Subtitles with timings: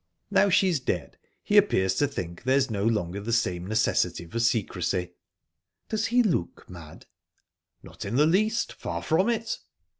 [0.31, 5.11] Now she's dead, he appears to think there's no longer the same necessity for secrecy."
[5.89, 7.05] "Does he look mad?"
[7.83, 8.73] "Not in the least.
[8.73, 9.59] Far from it."